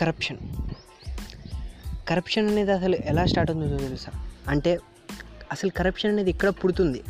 Corruption 0.00 0.38
corruption 2.08 2.48
అనేది 2.48 2.72
అసలు 2.72 2.96
ఎలా 2.96 3.26
స్టార్ట్ 3.26 3.52
అవుతుందో 3.52 3.76
తెలుసా? 3.76 4.12
అంటే 4.48 4.78
అసలు 5.52 5.70
కరప్షన్ 5.70 6.12
అనేది 6.12 6.30
ఇక్కడ 6.30 6.48
పుడుతుంది? 6.48 7.02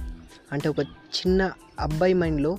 అంటే 0.53 0.69
ఒక 0.69 0.79
చిన్న 0.81 1.53
అబ్బాయి 1.81 2.15
మైండ్లో 2.15 2.57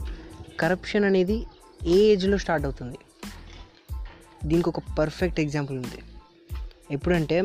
కరప్షన్ 0.59 1.05
అనేది 1.05 1.45
ఏ 1.88 1.95
ఏజ్లో 1.95 2.38
స్టార్ట్ 2.38 2.65
అవుతుంది? 2.65 2.97
దీనికి 4.45 4.70
ఒక 4.70 4.79
పర్ఫెక్ట్ 4.99 5.39
ఎగ్జాంపుల్ 5.39 5.77
ఉంది. 5.77 6.04
ఎప్పుడంటే 6.91 7.41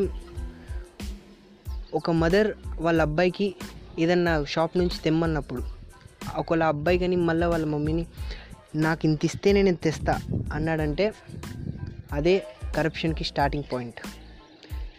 ఒక 1.94 2.10
మదర్ 2.10 2.52
వాళ్ళ 2.80 3.02
అబ్బాయికి 3.02 3.54
ఏదన్నా 3.98 4.44
షాప్ 4.44 4.78
నుంచి 4.78 4.98
తెమ్మన్నప్పుడు 5.04 5.62
ఒకవేళ 6.36 6.64
అబ్బాయి 6.64 6.98
కానీ 6.98 7.16
మళ్ళీ 7.16 7.46
వాళ్ళ 7.46 7.66
మమ్మీని 7.66 8.06
నాకు 8.74 9.00
ఇంత 9.04 9.24
ఇస్తేనే 9.24 9.62
నేను 9.62 9.76
తెస్తా 9.76 10.20
అన్నాడంటే 10.52 11.12
అదే 12.12 12.46
కరప్షన్కి 12.76 13.24
స్టార్టింగ్ 13.24 13.64
పాయింట్ 13.72 14.00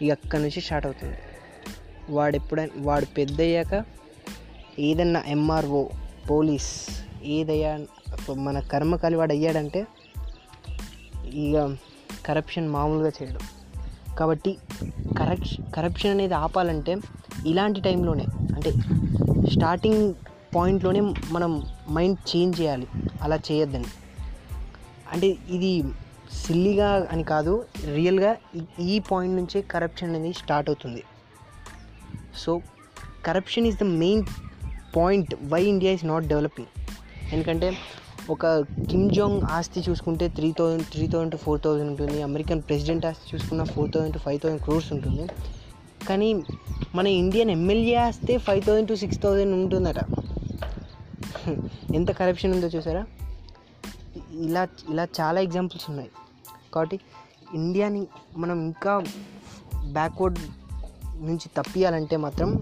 ఇక 0.02 0.12
అక్కడి 0.12 0.42
నుంచి 0.42 0.62
స్టార్ట్ 0.62 0.88
అవుతుంది. 0.88 1.18
వాడు 2.10 2.36
ఎప్పుడైనా 2.36 2.72
వాడు 2.78 3.06
పెద్ద 3.06 3.42
అయ్యాక 3.42 3.86
ఏదన్నా 4.80 5.24
ఎంఆర్ఓ 5.28 5.88
పోలీస్ 6.30 6.88
ఏదయ్యా 7.24 7.80
మన 8.34 8.60
కర్మకాలి 8.60 9.16
వాడు 9.16 9.34
అయ్యాడంటే 9.34 9.88
ఇక 11.26 11.76
కరప్షన్ 12.26 12.70
మామూలుగా 12.70 13.12
చేయడం. 13.24 13.40
కాబట్టి 14.16 14.58
కరప్షన్ 15.18 15.74
కరప్షన్ 15.74 16.12
అనేది 16.12 16.34
ఆపాలంటే 16.34 16.98
ఇలాంటి 17.46 17.82
టైంలోనే 17.82 18.26
అంటే 18.56 18.72
స్టార్టింగ్ 19.52 20.14
పాయింట్లోనే 20.56 21.02
మనం 21.32 21.64
మైండ్ 21.92 22.36
చేంజ్ 22.36 22.62
చేయాలి. 22.62 22.88
అలా 23.22 23.40
చేయొద్దని. 23.52 23.86
అంటే 25.12 25.28
ఇది 25.28 25.84
సిల్లీగా 26.32 27.08
అని 27.12 27.24
కాదు 27.24 27.66
రియల్గా 27.94 28.36
ఈ- 28.56 28.84
ఈ 28.84 29.00
పాయింట్ 29.00 29.36
నుంచే 29.36 29.62
కరప్షన్ 29.62 30.10
అనేది 30.10 30.34
స్టార్ట్ 30.34 30.70
అవుతుంది. 30.70 31.04
So 32.38 32.62
corruption 33.26 33.68
is 33.68 33.78
the 33.78 33.84
main 33.84 34.24
point 34.96 35.36
why 35.44 35.64
India 35.64 35.92
is 35.92 36.06
not 36.06 36.26
developing 36.26 36.68
ఎందుకంటే 37.34 37.78
ఒక 38.30 38.60
కిమ్ 38.90 39.10
జాంగ్ 39.10 39.42
ఆస్తి 39.42 39.84
చూసుకుంటే 39.90 40.30
three 40.30 40.54
thousand 40.60 40.84
three 40.84 41.08
thousand 41.08 41.32
to 41.32 41.38
four 41.38 41.62
thousand 41.62 41.90
ఉంటుంది. 41.90 42.22
అమెరికన్ 42.22 42.62
ప్రెసిడెంట్ 42.62 43.06
ఆస్తి 43.06 43.36
చూసుకున్న 43.36 43.64
four 43.64 43.92
thousand 43.92 44.14
to 44.14 44.20
five 44.20 44.40
thousand 44.40 44.62
crores 44.62 44.94
ఉంటుంది. 44.94 45.28
కానీ 46.10 46.44
మన 46.96 47.08
Indian 47.08 47.52
MLA 47.52 47.96
ఆస్తే 47.96 48.38
five 48.38 48.64
thousand 48.64 48.90
to 48.90 48.96
six 48.96 49.22
thousand 49.22 49.54
ఉంటుందట. 49.54 49.96
ఎంత 51.96 52.12
కరప్షన్ 52.12 52.54
ఉందో 52.54 52.68
చూసారా? 52.68 53.06
ఇలా 54.32 54.68
ఇలా 54.90 55.08
చాలా 55.22 55.42
ఎగ్జాంపుల్స్ 55.42 55.90
ఉన్నాయి. 55.90 56.10
కాబట్టి 56.74 57.00
ఇండియాని 57.54 58.08
మనం 58.38 58.62
ఇంకా 58.62 59.04
బ్యాక్వర్డ్ 59.92 60.40
నుంచి 61.16 61.50
తప్పియాలంటే 61.58 62.18
మాత్రం 62.18 62.62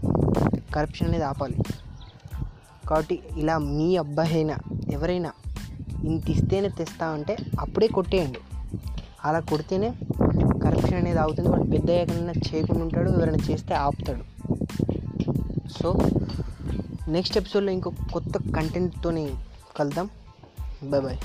కరప్షన్ 0.75 1.07
అనేది 1.07 1.23
ఆపాలి. 1.23 1.57
కాబట్టి 2.87 3.19
ఇలా 3.37 3.57
మీ 3.57 3.97
అబ్బాయి 3.97 4.33
అయినా 4.33 4.57
ఎవరైనా 4.91 5.31
ఇంత 6.03 6.29
ఇస్తేనే 6.29 6.69
తెస్తా 6.69 7.07
అంటే 7.07 7.37
అప్పుడే 7.59 7.87
కొట్టేయండి. 7.87 8.39
అలా 9.23 9.39
కొడితేనే 9.39 9.89
కరప్షన్ 10.63 10.93
అనేది 10.93 11.19
ఆగుతుంది. 11.19 11.49
వాడు 11.49 11.63
పెద్ద 11.63 11.89
ఎక్కడైనా 11.89 12.31
చేయకుండా 12.31 12.81
ఉంటాడు 12.81 13.09
ఎవరైనా 13.09 13.37
చేస్తే 13.51 13.73
ఆపుతాడు. 13.73 14.23
సో 15.83 15.97
నెక్స్ట్ 17.07 17.37
ఎపిసోడ్లో 17.37 17.71
ఇంకో 17.71 17.91
కొత్త 18.13 18.37
కంటెంట్తోని 18.37 19.33
కలుద్దాం. 19.77 20.09
Bye 20.83 21.03
bye 21.03 21.17